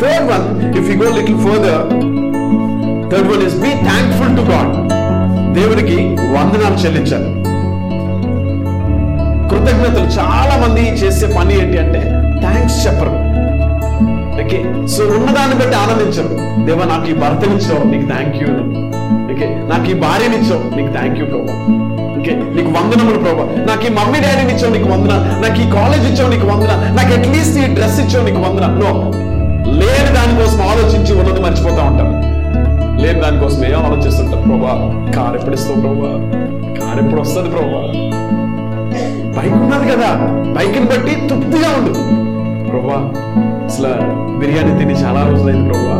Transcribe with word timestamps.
Third 0.00 0.24
one, 0.28 0.46
if 0.76 0.86
you 0.86 0.96
go 0.96 1.08
a 1.10 1.14
little 1.18 1.38
further, 1.38 1.76
third 3.08 3.26
one 3.26 3.40
is 3.40 3.54
be 3.54 3.70
thankful 3.88 4.28
to 4.38 4.42
God. 4.50 4.68
దేవుడికి 5.56 5.96
వందనాలు 6.34 6.76
చెల్లించాలి. 6.82 7.30
కృతజ్ఞతలు 9.50 10.08
చాలా 10.18 10.54
మంది 10.64 10.84
చేసే 11.02 11.26
పని 11.36 11.54
ఏంటి 11.62 11.78
అంటే 11.84 12.02
థ్యాంక్స్ 12.44 12.78
చెప్పరు. 12.86 13.14
ఓకే 14.44 14.60
సో 14.94 15.02
ఉన్నదాన్ని 15.16 15.56
బట్టి 15.62 15.76
ఆనందించరు. 15.84 16.30
దేవా 16.68 16.84
నాకు 16.92 17.08
ఈ 17.12 17.16
భర్తనిచ్చావు 17.24 17.84
నీకు 17.92 18.08
థ్యాంక్ 18.12 18.36
యూ 18.42 18.50
ఓకే 19.32 19.48
నాకు 19.72 19.88
ఈ 19.94 19.96
భార్యనిచ్చావు 20.06 20.64
నీకు 20.76 20.92
థ్యాంక్ 20.98 21.18
యూ 21.20 21.26
ప్రభా 21.32 21.56
ఓకే 22.18 22.34
నీకు 22.56 22.63
వందనములు 22.94 23.20
ప్రభా. 23.24 23.44
నాకు 23.68 23.84
ఈ 23.86 23.92
మమ్మీ 23.98 24.18
డాడీని 24.24 24.52
ఇచ్చావు 24.54 24.72
నీకు 24.72 24.88
వందన 24.88 25.12
నాకు 25.42 25.58
ఈ 25.60 25.70
కాలేజ్ 25.70 26.04
ఇచ్చావు 26.10 26.30
నీకు 26.30 26.46
వందన 26.46 26.72
నాకు 26.98 27.12
అట్లీస్ట్ 27.16 27.56
ఈ 27.58 27.66
డ్రెస్ 27.76 27.98
ఇచ్చావు 28.00 28.24
నీకు 28.24 28.40
వందన 28.40 28.66
నో 28.82 28.90
లేని 29.78 30.10
దానికోసం 30.16 30.60
ఆలోచించి 30.62 31.12
ఉన్నది 31.12 31.40
మర్చిపోతా 31.40 31.82
ఉంటాం. 31.82 32.10
లేని 33.02 33.20
దానికోసం 33.20 33.64
ఏం 33.64 33.80
ఆలోచిస్తుంటాం 33.86 34.42
ప్రభా? 34.42 34.74
కారు 35.16 35.36
ఎప్పుడు 35.36 35.54
ఇస్తావు 35.54 35.80
ప్రభా? 35.80 36.10
కారు 36.78 36.98
ఎప్పుడు 37.04 37.20
వస్తుంది 37.20 37.50
ప్రభా? 37.50 37.82
బైక్ 39.36 39.56
ఉన్నది 39.56 39.86
కదా. 39.92 40.10
బైక్ని 40.56 40.86
బట్టి 40.86 41.14
తృప్తిగా 41.28 41.70
ఉండు. 41.78 41.92
ప్రభా 42.68 42.98
అసలు 43.66 43.92
బిర్యానీ 44.38 44.78
తిని 44.78 44.92
చాలా 45.04 45.22
రోజులైంది 45.30 45.66
ప్రభా. 45.70 45.96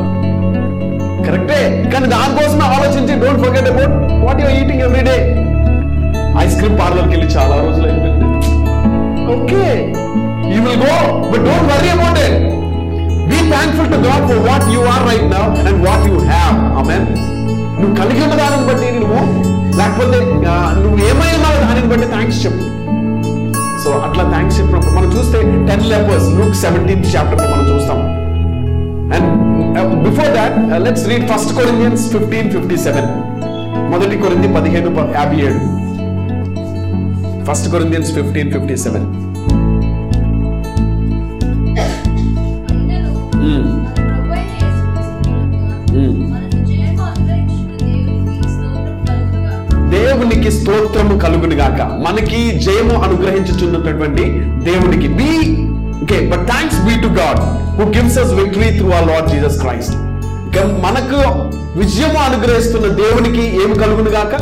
కరెక్టే 1.26 1.60
కానీ 1.92 2.06
దానికోసమే 2.06 2.64
ఆలోచించి 2.76 3.14
don't 3.20 3.42
forget 3.44 3.68
about 3.68 3.94
what 4.24 4.40
your 4.40 4.54
eating 4.54 4.80
every 4.80 5.02
day 5.02 5.16
ice 6.42 6.56
cream 6.60 6.76
పార్లర్కి 6.80 7.12
వెళ్ళి 7.14 7.28
చాలా 7.36 7.56
రోజులు 7.64 7.86
అయిపోయింది 7.90 8.26
okay. 9.34 9.64
You 10.52 10.58
will 10.66 10.80
go 10.86 10.96
but 11.30 11.44
don't 11.48 11.68
worry 11.72 11.90
about 11.96 12.18
it 12.26 12.38
be 13.30 13.38
thankful 13.52 13.90
to 13.94 13.98
God 14.08 14.24
for 14.30 14.42
what 14.48 14.66
you 14.74 14.80
are 14.94 15.04
right 15.10 15.28
now 15.34 15.44
and 15.60 15.80
what 15.86 16.06
you 16.10 16.16
have 16.32 16.56
amen 16.82 17.04
నువ్వు 17.78 17.94
కలిగి 18.00 18.22
ఉన్న 18.26 18.34
దానిని 18.42 18.66
బట్టి 18.70 18.88
నువ్వు 19.00 19.20
లేకపోతే 19.78 20.18
నువ్వు 20.82 20.98
ఏమై 21.08 21.30
ఉన్నావు 21.38 21.56
దానిని 21.64 21.88
బట్టి 21.92 22.06
థ్యాంక్స్ 22.14 22.40
చెప్పు. 22.44 22.64
సో 23.84 23.90
అట్లా 24.06 24.24
థ్యాంక్స్ 24.32 24.58
చెప్పినప్పుడు 24.58 24.94
మనం 24.96 25.08
చూస్తే 25.16 25.38
ten 25.68 25.86
lepers 25.92 26.28
Luke 26.38 26.56
seventeen 26.64 27.02
chapter 27.14 27.40
మనం 27.52 27.64
చూస్తాం. 27.72 27.98
And 29.14 29.28
before 30.06 30.30
that 30.38 30.54
let's 30.84 31.06
read 31.10 31.26
first 31.32 31.52
Corinthians 31.58 32.04
fifteen 32.14 32.48
fifty 32.54 32.76
seven 32.86 33.08
మొదటి 33.92 34.16
కొరింది 34.22 34.48
పదిహేను 34.56 34.90
యాభై 35.18 35.40
ఏడు. 35.48 35.60
First 37.48 37.66
Corinthians 37.72 38.10
fifteen 38.16 38.50
fifty 38.54 38.76
seven. 38.84 39.06
దేవునికి 49.94 50.50
స్తోత్రము 50.56 51.14
కలుగును 51.24 51.56
గాక. 51.60 51.80
మనకి 52.06 52.40
జయము 52.64 52.96
అనుగ్రహించుచున్నటువంటి 53.06 54.24
దేవునికి. 54.68 55.08
Be 55.18 55.30
okay 56.04 56.18
but 56.30 56.44
thanks 56.52 56.80
be 56.86 56.94
to 57.04 57.10
God 57.20 57.40
who 57.78 57.84
gives 57.96 58.18
us 58.22 58.32
victory 58.40 58.70
through 58.78 58.88
our 58.96 59.08
Lord 59.10 59.30
Jesus 59.34 59.60
Christ 59.64 59.94
మనకు 60.86 61.20
విజయము 61.78 62.18
అనుగ్రహిస్తున్న 62.26 62.86
దేవునికి 63.02 63.44
ఏమి 63.62 63.76
కలుగును 63.82 64.10
గాక? 64.16 64.34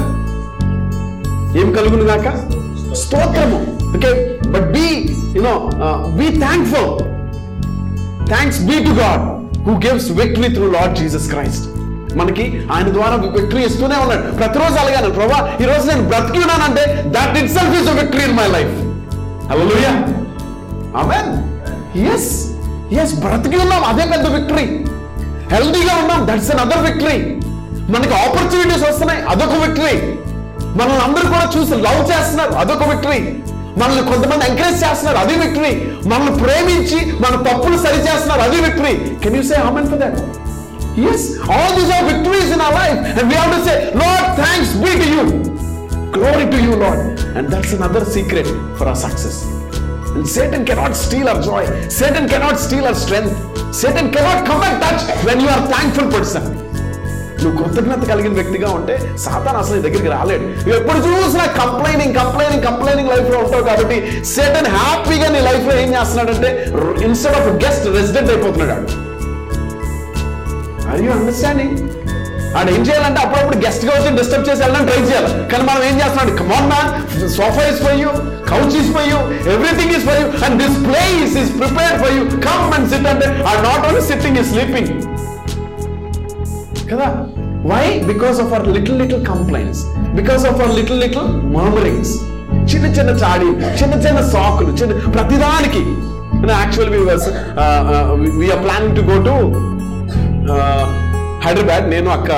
ఏం 1.60 1.68
కలుగును 1.76 2.04
గాక? 2.10 2.26
స్తోత్రము. 3.02 3.58
Okay 3.96 4.10
but 4.54 4.66
be 4.76 4.86
you know 5.38 5.54
be 6.20 6.28
thankful 6.44 6.90
thanks 8.32 8.60
be 8.70 8.76
to 8.88 8.92
God 9.02 9.22
who 9.68 9.74
gives 9.86 10.08
victory 10.20 10.50
through 10.56 10.66
Lord 10.76 10.94
Jesus 11.00 11.28
Christ 11.32 11.66
మనకి 12.20 12.44
ఆయన 12.74 12.88
ద్వారా 12.96 13.14
విక్టరీ 13.36 13.62
ఇస్తూనే 13.68 13.98
ఉన్నాడు. 14.04 14.24
ప్రతిరోజు 14.40 14.76
అలాగే 14.82 15.10
ప్రభా 15.18 15.38
ఈ 15.62 15.66
రోజు 15.70 15.84
నేను 15.90 16.04
బ్రతికి 16.10 16.40
ఉన్నానంటే 16.44 16.84
that 17.16 17.36
itself 17.56 17.74
is 17.80 17.90
victory 18.00 18.24
in 18.28 18.36
my 18.40 18.48
life 18.56 18.74
hallelujah 19.50 19.92
amen 21.02 21.30
yes 22.14 22.30
yes 23.02 23.14
బ్రతికి 23.24 23.58
ఉన్నాం. 23.64 23.82
అదే 23.90 24.04
పెద్ద 24.14 24.26
విక్టరీ 24.36 24.66
హెల్దీగా 25.54 25.94
ఉన్నాం. 26.02 26.20
దట్స్ 26.30 26.50
అన్ 26.54 26.60
అదర్ 26.64 26.84
విక్టరీ 26.88 27.16
మనకి 27.94 28.14
ఆపర్చునిటీస్ 28.24 28.84
వస్తున్నాయి. 28.88 29.20
అదొక 29.32 29.56
విక్టరీ 29.64 29.96
మనల్ని 30.78 31.02
అందరూ 31.06 31.26
కూడా 31.34 31.46
చూసి 31.54 31.74
లవ్ 31.86 32.02
చేస్తున్నారు 32.10 32.54
అదొక 32.62 32.84
విక్టరీ 32.92 33.20
మనల్ని 33.80 34.02
కొంతమంది 34.10 34.44
ఎంకరేజ్ 34.50 34.78
చేస్తున్నారు 34.84 35.18
అది 35.24 35.34
విక్టరీ 35.42 35.72
మనల్ని 36.12 36.32
ప్రేమించి 36.44 37.00
మన 37.24 37.34
తప్పులు 37.48 37.78
సరి 37.84 38.00
చేస్తున్నారు 38.08 38.44
అది 38.48 38.60
victory 38.66 38.94
can 39.24 39.36
you 39.40 39.44
say 39.50 39.58
amen 39.70 39.88
for 39.92 40.00
that 40.04 40.20
Yes, 40.94 41.38
all 41.48 41.74
these 41.74 41.88
are 41.88 42.04
victories 42.04 42.52
in 42.52 42.60
our 42.60 42.72
life, 42.72 43.18
and 43.18 43.26
we 43.26 43.34
have 43.34 43.50
to 43.50 43.64
say, 43.64 43.94
Lord, 43.94 44.36
thanks 44.36 44.74
be 44.76 44.90
to 44.92 45.08
you. 45.08 45.22
Glory 46.12 46.50
to 46.50 46.62
you, 46.62 46.76
Lord. 46.76 47.18
And 47.34 47.48
that's 47.48 47.72
another 47.72 48.04
secret 48.04 48.46
for 48.76 48.86
our 48.86 48.94
success. 48.96 49.46
And 50.10 50.28
Satan 50.28 50.66
cannot 50.66 50.94
steal 50.94 51.28
our 51.28 51.40
joy. 51.40 51.64
Satan 51.88 52.28
cannot 52.28 52.58
steal 52.58 52.84
our 52.84 52.94
strength. 52.94 53.32
Satan 53.74 54.12
cannot 54.12 54.46
come 54.46 54.62
and 54.62 54.82
touch 54.82 55.24
when 55.24 55.40
you 55.40 55.48
are 55.48 55.66
thankful 55.66 56.10
person. 56.10 56.61
నువ్వు 57.42 57.56
కృతజ్ఞత 57.60 58.02
కలిగిన 58.12 58.34
వ్యక్తిగా 58.38 58.70
ఉంటే 58.78 58.94
సాతాన్ 59.24 59.58
అసలు 59.62 59.76
నీ 59.78 59.82
దగ్గరికి 59.86 60.10
రాలేడు. 60.16 60.44
నువ్వు 60.64 60.76
ఎప్పుడు 60.80 60.98
చూసినా 61.08 61.46
కంప్లైనింగ్ 61.60 62.14
కంప్లైనింగ్ 62.20 62.64
కంప్లైనింగ్ 62.68 63.10
లైఫ్లో 63.14 63.38
ఉంటావు 63.44 63.64
కాబట్టి 63.70 63.96
సెటన్ 64.34 64.70
హ్యాపీగా 64.78 65.30
నీ 65.36 65.40
లైఫ్లో 65.50 65.74
ఏం 65.84 65.90
చేస్తున్నాడంటే 65.96 66.50
ఇన్స్టెడ్ 67.08 67.38
ఆఫ్ 67.40 67.48
గెస్ట్ 67.64 67.88
రెసిడెంట్ 67.98 68.30
అయిపోతున్నాడు 68.34 68.74
వాడు. 68.74 68.88
ఆర్ 70.90 71.02
యూ 71.06 71.10
అండర్స్టాండింగ్ 71.18 71.76
ఆడ 72.58 72.66
ఏం 72.76 72.82
చేయాలంటే 72.86 73.20
అప్పుడప్పుడు 73.24 73.58
గెస్ట్గా 73.64 73.92
వచ్చి 73.96 74.10
డిస్టర్బ్ 74.18 74.46
చేసి 74.48 74.60
వెళ్ళడం 74.62 74.86
ట్రై 74.88 74.98
చేయాలి. 75.10 75.30
కానీ 75.50 75.64
మనం 75.68 75.82
ఏం 75.90 75.96
చేస్తున్నాడు? 76.00 76.32
Come on 76.40 76.68
man 76.72 76.90
sofa 77.36 77.62
is 77.70 77.80
for 77.84 77.96
you 78.02 78.10
couch 78.50 78.74
is 78.80 78.90
for 78.96 79.06
you 79.12 79.18
everything 79.54 79.92
is 79.98 80.04
for 80.08 80.18
you 80.20 80.26
and 80.46 80.56
this 80.62 80.76
place 80.88 81.34
is 81.42 81.52
prepared 81.60 81.96
for 82.02 82.12
you 82.16 82.24
come 82.48 82.66
and 82.76 82.88
sit 82.92 83.08
అంటే 83.12 83.28
are 83.50 83.60
not 83.68 83.84
only 83.90 84.02
sitting 84.10 84.38
is 84.42 84.50
sleeping 84.54 84.92
కదా? 86.94 87.08
Why 87.72 87.84
because 88.10 88.36
of 88.44 88.52
our 88.54 88.68
little 88.76 88.98
little 89.02 89.22
complaints 89.26 89.82
because 90.18 90.44
of 90.50 90.60
our 90.60 90.74
little 90.78 91.00
little 91.04 91.26
murmurings 91.56 92.14
చిన్న 92.72 92.86
చిన్న 92.96 93.10
చాడి 93.22 93.48
చిన్న 93.80 93.94
చిన్న 94.04 94.20
సాకులు 94.34 94.72
చిన్న 94.80 94.92
ప్రతిదానికి. 95.16 95.82
Actual 96.60 96.90
we are 98.40 98.62
planning 98.66 98.96
to 98.98 99.02
go 99.10 99.16
to 99.28 99.34
Hyderabad 101.44 101.84
నేను 101.92 102.08
అక్క 102.10 102.30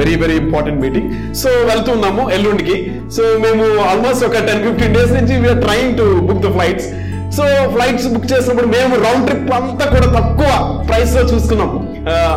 very 0.00 0.14
very 0.22 0.36
important 0.42 0.78
meeting 0.84 1.08
so 1.40 1.48
వెళ్తున్నాము 1.70 2.22
ఎల్లుండికి. 2.36 2.76
సో 3.16 3.22
మేము 3.44 3.64
ఆల్మోస్ట్ 3.90 4.24
ఒక 4.28 4.38
టెన్ 4.48 4.62
ఫిఫ్టీన్ 4.66 4.94
డేస్ 4.96 5.12
నుంచి 5.18 5.34
we are 5.42 5.62
trying 5.66 5.92
to 6.00 6.06
book 6.28 6.42
the 6.46 6.50
flights 6.56 6.88
so 7.36 7.44
flights 7.74 8.08
book 8.12 8.28
చేసినప్పుడు 8.32 8.68
మేము 8.76 8.94
రౌండ్ 9.04 9.26
ట్రిప్ 9.28 9.52
అంతా 9.58 9.86
కూడా 9.94 10.08
తక్కువ 10.18 10.50
ప్రైస్లో 10.88 11.22
చూసుకున్నాం 11.32 11.70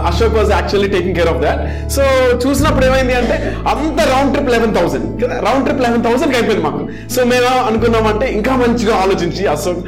Ashok 0.09 0.35
was 0.37 0.51
actually 0.55 0.89
taking 0.93 1.15
care 1.17 1.29
of 1.33 1.39
that 1.45 1.61
so 1.95 2.03
చూసినప్పుడు 2.43 2.85
ఏమైంది 2.89 3.15
అంటే 3.19 3.35
అంత 3.71 3.99
రౌండ్ 4.13 4.31
ట్రిప్ 4.33 4.51
లెవెన్ 4.55 4.73
థౌసండ్ 4.77 5.07
కదా 5.21 5.35
రౌండ్ 5.47 5.65
ట్రిప్ 5.67 5.83
లెవెన్ 5.85 6.03
థౌసండ్ 6.07 6.35
అయిపోయింది 6.39 6.63
మాకు. 6.67 6.81
సో 7.15 7.19
మేము 7.31 7.51
అనుకున్నామంటే 7.69 8.25
ఇంకా 8.37 8.55
మంచిగా 8.63 8.95
ఆలోచించి 9.03 9.45
అశోక్ 9.53 9.81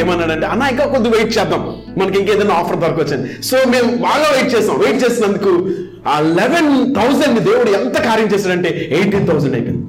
ఏమన్నాడంటే 0.00 0.48
అన్న 0.52 0.70
ఇంకా 0.74 0.86
కొద్ది 0.94 1.10
వెయిట్ 1.14 1.32
చేద్దాం. 1.38 1.62
మనకి 2.00 2.18
ఇంకేదైనా 2.22 2.56
ఆఫర్ 2.62 2.80
దొరకొచ్చని. 2.84 3.28
సో 3.48 3.56
మేము 3.74 3.90
బాగా 4.06 4.28
వెయిట్ 4.34 4.52
చేస్తాం 4.56 4.78
వెయిట్ 4.84 5.00
చేసినందుకు 5.04 5.52
ఆ 6.12 6.16
లెవెన్ 6.40 6.70
థౌసండ్ 6.98 7.40
దేవుడు 7.48 7.70
ఎంత 7.80 7.96
కార్యం 8.08 8.30
చేశాడంటే 8.34 8.70
ఎయిటీన్ 8.98 9.26
థౌసండ్ 9.30 9.56
అయిపోయింది. 9.58 9.84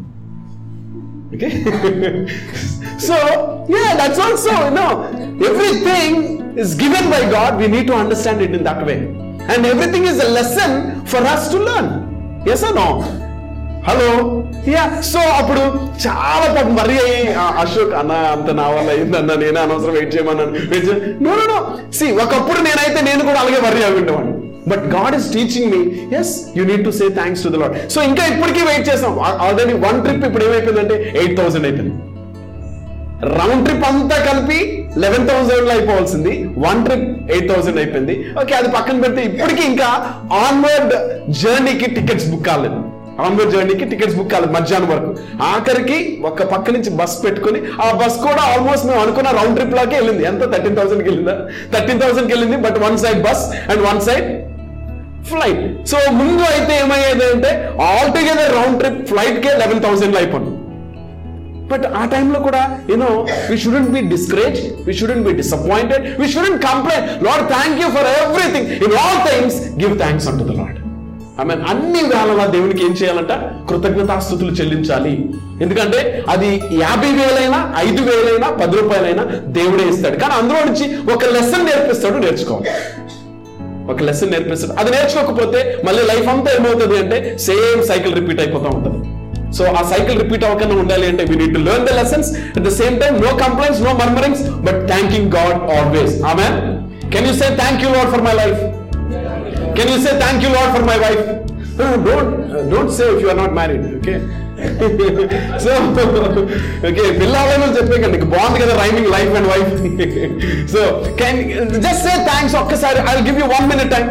Okay? 1.33 2.27
so, 2.99 3.15
yeah, 3.69 3.95
that's 3.95 4.19
also, 4.19 4.51
you 4.65 4.71
know, 4.71 4.91
everything 5.43 6.57
is 6.57 6.75
given 6.75 7.09
by 7.09 7.21
God. 7.29 7.59
We 7.59 7.67
need 7.67 7.87
to 7.87 7.95
understand 7.95 8.41
it 8.41 8.53
in 8.53 8.63
that 8.63 8.85
way. 8.85 8.99
And 9.45 9.65
everything 9.65 10.05
is 10.05 10.23
a 10.23 10.29
lesson 10.29 11.03
for 11.05 11.17
us 11.17 11.51
to 11.51 11.59
learn. 11.59 11.87
Yes 12.45 12.63
or 12.63 12.73
no? 12.75 12.87
Hello 13.87 14.09
yeah 14.73 14.83
so 15.09 15.21
అప్పుడు 15.39 15.63
చాలా 16.03 16.45
పాపం 16.53 16.69
మరీ 16.77 16.93
అయ్యి 17.05 17.23
అశోక్ 17.61 17.93
అన్న 18.01 18.11
అంత 18.35 18.49
నా 18.59 18.65
వల్ల 18.73 18.89
అయిందన్న 18.93 19.33
నేనే 19.41 19.59
అనవసరం 19.63 19.93
వెయిట్ 19.97 20.13
చేయమన్నాను 20.15 20.51
వెయిట్ 20.71 20.85
చేయ 20.89 21.09
నో 21.25 21.33
నో 21.49 21.57
సి 21.97 22.05
ఒకప్పుడు 22.25 22.59
నేనైతే 22.67 23.01
నేను 23.09 23.21
కూడా 23.29 23.39
అలాగే 23.41 23.59
వర్రీ 23.65 23.81
అవి 23.87 23.99
ఉండేవాడిని 24.01 24.32
but 24.71 24.85
God 24.95 25.15
is 25.19 25.27
teaching 25.35 25.69
me 25.73 25.81
yes 26.19 26.33
you 26.57 26.63
need 26.71 26.85
to 26.87 26.93
say 26.99 27.07
thanks 27.19 27.43
to 27.45 27.51
the 27.55 27.59
Lord 27.63 27.75
so 27.95 28.01
ఇంకా 28.11 28.25
ఇప్పటికీ 28.33 28.63
వెయిట్ 28.71 28.87
చేస్తాం. 28.89 29.19
ఆల్రెడీ 29.47 29.75
వన్ 29.85 29.99
ట్రిప్ 30.05 30.25
ఇప్పుడు 30.29 30.45
ఏమైపోయిందంటే 30.49 30.97
ఎయిట్ 31.21 31.37
థౌసండ్ 31.41 31.67
అయిపోయింది. 31.69 31.95
రౌండ్ 33.39 33.61
ట్రిప్ 33.65 33.83
అంతా 33.89 34.15
కలిపి 34.29 34.57
లెవెన్ 35.03 35.25
థౌసండ్లో 35.27 35.71
అయిపోవాల్సింది. 35.75 36.31
వన్ 36.65 36.79
ట్రిప్ 36.85 37.05
ఎయిట్ 37.33 37.47
థౌసండ్ 37.51 37.79
అయిపోయింది. 37.81 38.15
ఓకే 38.41 38.53
అది 38.61 38.69
పక్కన 38.77 38.97
పెడితే 39.03 39.21
ఇప్పటికీ 39.29 39.63
ఇంకా 39.73 39.89
ఆన్వర్డ్ 40.45 40.95
జర్నీకి 41.41 41.87
టికెట్స్ 41.97 42.27
బుక్ 42.31 42.45
కాలేదు. 42.49 42.79
ఆన్వర్డ్ 43.25 43.51
జర్నీకి 43.55 43.85
టికెట్స్ 43.89 44.15
బుక్ 44.19 44.31
కాలేదు 44.33 44.53
మధ్యాహ్నం 44.57 44.89
వరకు. 44.93 45.11
ఆఖరికి 45.51 45.97
ఒక 46.29 46.43
పక్క 46.53 46.71
నుంచి 46.75 46.91
బస్ 46.99 47.17
పెట్టుకుని 47.25 47.59
ఆ 47.85 47.89
బస్ 48.01 48.17
కూడా 48.27 48.41
ఆల్మోస్ట్ 48.53 48.87
మేము 48.89 49.01
అనుకున్న 49.03 49.31
రౌండ్ 49.39 49.57
ట్రిప్ 49.59 49.75
లాగే 49.79 49.95
వెళ్ళింది. 49.99 50.23
ఎంత? 50.31 50.43
థర్టీన్ 50.53 50.77
థౌసండ్కి 50.79 51.09
వెళ్ళిందా? 51.09 51.35
థర్టీన్ 51.75 52.01
థౌసండ్కి 52.03 52.33
వెళ్ళింది 52.35 52.59
but 52.65 52.79
one 52.87 52.97
side 53.03 53.21
bus 53.27 53.43
and 53.71 53.83
one 53.89 54.01
side 54.09 54.27
flight 55.29 55.63
so 55.91 55.97
ముందు 56.19 56.43
అయితే 56.53 56.73
ఏమయ్యేది 56.83 57.25
అంటే 57.35 57.51
all 57.87 58.11
together 58.17 58.51
round 58.59 58.77
trip 58.81 59.01
flight 59.11 59.39
కే 59.45 59.53
లెవెన్ 59.63 59.81
థౌసండ్ 59.85 60.17
అయిపోయింది 60.21 60.51
బట్ 61.71 61.85
ఆ 61.99 62.03
టైంలో 62.13 62.39
కూడా 62.47 62.61
you know 62.91 63.09
we 63.49 63.57
shouldn't 63.63 63.91
be 63.95 64.01
discourage 64.13 64.59
we 64.87 64.93
shouldn't 65.01 65.25
be 65.27 65.33
disappointed 65.41 66.05
we 66.21 66.27
shouldn't 66.35 66.59
complaint 66.69 67.07
Lord 67.27 67.47
thank 67.55 67.77
you 67.83 67.89
for 67.97 68.09
everything 68.23 68.69
in 68.87 68.95
all 69.03 69.19
things 69.29 69.59
give 69.83 69.93
thanks 70.03 70.27
unto 70.31 70.45
the 70.49 70.55
Lord 70.61 70.79
I 71.41 71.43
mean 71.49 71.63
అన్ని 71.71 72.01
వేళలా 72.09 72.43
దేవునికి 72.55 72.81
ఏం 72.87 72.91
చేయాలంట? 72.99 73.33
కృతజ్ఞతాస్థుతులు 73.69 74.51
చెల్లించాలి. 74.57 75.13
ఎందుకంటే 75.63 75.99
అది 76.33 76.49
యాభై 76.81 77.11
వేలైనా 77.19 77.59
ఐదు 77.85 78.01
వేలైనా 78.09 78.47
పది 78.59 78.75
రూపాయలైనా 78.79 79.23
దేవుడే 79.57 79.85
ఇస్తాడు. 79.93 80.17
కానీ 80.23 80.33
అందులో 80.41 80.59
నుంచి 80.67 80.85
ఒక 81.13 81.23
లెసన్ 81.35 81.65
నేర్పిస్తాడు 81.69 82.19
నేర్చుకోవాలి. 82.25 82.69
ఒక 83.91 83.99
లెసన్ 84.03 84.31
నేర్పిస్తాడు 84.31 84.75
అది 84.81 84.91
నేర్చుకోకపోతే 84.91 85.59
మళ్ళీ 85.87 86.03
లైఫ్ 86.11 86.27
అంతా 86.29 86.51
ఏమవుతుంది 86.57 86.97
అంటే 86.99 87.17
సేమ్ 87.45 87.81
సైకిల్ 87.89 88.13
రిపీట్ 88.13 88.39
అయిపోతూ 88.39 88.67
ఉంటుంది. 88.69 88.99
సో 89.57 89.63
ఆ 89.71 89.83
సైకిల్ 89.89 90.17
రిపీట్ 90.21 90.43
అవ్వకుండా 90.45 90.75
ఉండాలి 90.75 91.05
అంటే 91.05 91.23
we 91.23 91.35
need 91.35 91.53
to 91.53 91.61
learn 91.65 91.85
the 91.87 91.93
lessons 91.97 92.29
at 92.55 92.63
the 92.67 92.73
same 92.77 92.95
time 93.01 93.13
no 93.25 93.31
complaints 93.41 93.81
no 93.81 93.93
murmurings 93.99 94.43
but 94.67 94.79
thanking 94.91 95.29
God 95.35 95.59
always 95.75 96.15
ఆమె 96.31 96.47
can 97.13 97.27
you 97.29 97.33
say 97.41 97.49
thank 97.59 97.83
you 97.85 97.89
Lord 97.89 98.11
for 98.13 98.23
my 98.27 98.35
life 98.39 98.61
can 99.77 99.91
you 99.93 99.99
say 100.05 100.13
thank 100.23 100.43
you 100.45 100.51
Lord 100.55 100.71
for 100.75 100.87
my 100.89 100.97
wife 101.05 101.23
don't 102.07 102.33
don't 102.71 102.93
say 102.97 103.05
if 103.13 103.21
you 103.23 103.29
are 103.29 103.39
not 103.43 103.55
married 103.59 103.85
okay 103.93 104.15
so 105.63 105.71
okay 106.87 107.03
పిల్లలను 107.19 107.67
చెప్పే 107.77 108.07
నీకు 108.07 108.27
బాగుంది 108.33 108.59
కదా 108.59 108.73
rhyming 108.81 109.09
life 109.11 109.33
and 109.35 109.49
wife 109.51 109.71
so 110.73 110.81
can 111.21 111.39
just 111.85 112.03
say 112.07 112.13
thanks 112.29 112.55
ఒక్కసారి. 112.55 112.99
I 113.09 113.13
give 113.27 113.39
you 113.39 113.47
one 113.53 113.67
minute 113.69 113.91
time 113.91 114.05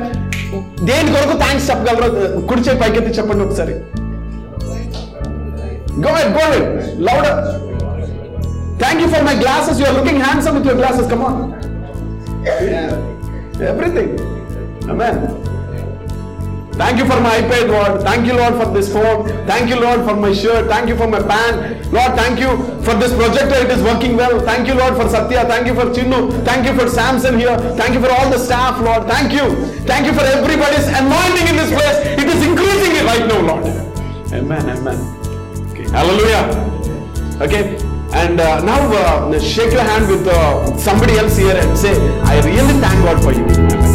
దేని 0.82 1.10
కొరకు 1.14 1.36
thanks 1.38 1.66
చెప్పగలరా 1.70 2.08
కుడి 2.50 2.62
చేయి 2.62 2.78
పైకెత్తి 2.78 3.12
చెప్పండి 3.18 3.44
ఒకసారి. 3.44 3.74
Go 6.04 6.10
ahead 6.10 6.32
go 6.36 6.42
ahead 6.48 6.66
louder 7.08 7.38
thank 8.78 9.02
you 9.02 9.08
for 9.08 9.24
my 9.28 9.34
glasses 9.34 9.80
you 9.80 9.86
are 9.86 9.96
looking 9.98 10.22
handsome 10.24 10.56
with 10.58 10.66
your 10.66 10.80
glasses 10.82 11.08
come 11.08 11.24
on 11.24 11.40
everything 13.70 14.14
amen 14.90 15.18
Thank 16.74 16.98
you 16.98 17.04
for 17.04 17.20
my 17.20 17.36
iPad, 17.38 17.68
Lord. 17.68 18.02
Thank 18.02 18.26
you, 18.26 18.34
Lord, 18.34 18.54
for 18.54 18.72
this 18.72 18.90
phone. 18.92 19.28
Thank 19.46 19.68
you, 19.68 19.78
Lord, 19.78 20.08
for 20.08 20.16
my 20.16 20.32
shirt. 20.32 20.68
Thank 20.68 20.88
you 20.88 20.96
for 20.96 21.06
my 21.06 21.20
pant. 21.20 21.92
Lord, 21.92 22.14
thank 22.16 22.40
you 22.40 22.56
for 22.82 22.94
this 22.94 23.14
projector. 23.14 23.56
It 23.64 23.70
is 23.70 23.82
working 23.82 24.16
well. 24.16 24.40
Thank 24.40 24.66
you, 24.66 24.74
Lord, 24.74 24.96
for 24.96 25.06
Satya. 25.08 25.44
Thank 25.44 25.66
you 25.66 25.74
for 25.74 25.86
Chinnu. 25.92 26.44
Thank 26.44 26.66
you 26.66 26.74
for 26.78 26.88
Samson 26.88 27.38
here. 27.38 27.56
Thank 27.76 27.94
you 27.94 28.00
for 28.00 28.10
all 28.10 28.30
the 28.30 28.38
staff, 28.38 28.80
Lord. 28.80 29.06
Thank 29.06 29.32
you. 29.32 29.66
Thank 29.84 30.06
you 30.06 30.14
for 30.14 30.24
everybody's 30.24 30.86
anointing 30.88 31.46
in 31.52 31.56
this 31.60 31.70
place. 31.70 31.98
It 32.18 32.26
is 32.26 32.40
increasing 32.46 33.04
right 33.04 33.26
now, 33.28 33.40
Lord. 33.42 33.66
Amen. 34.32 34.68
Amen. 34.70 34.96
Okay. 35.72 35.88
Hallelujah. 35.90 36.44
Okay. 37.42 37.76
And 38.14 38.40
uh, 38.40 38.62
now 38.64 38.80
uh, 38.92 39.40
shake 39.40 39.72
your 39.72 39.82
hand 39.82 40.08
with 40.08 40.26
uh, 40.26 40.76
somebody 40.78 41.18
else 41.18 41.36
here 41.36 41.56
and 41.56 41.76
say, 41.78 41.92
I 42.22 42.40
really 42.44 42.80
thank 42.80 43.04
God 43.04 43.22
for 43.22 43.32
you. 43.32 43.91